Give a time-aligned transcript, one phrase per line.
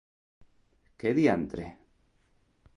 [1.03, 1.69] Què diantre?